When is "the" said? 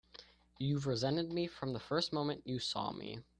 1.73-1.79